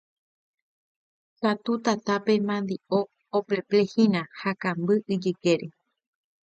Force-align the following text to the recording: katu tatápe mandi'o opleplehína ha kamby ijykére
katu 1.39 1.73
tatápe 1.85 2.33
mandi'o 2.47 2.99
opleplehína 3.37 4.21
ha 4.39 4.49
kamby 4.61 4.95
ijykére 5.13 5.67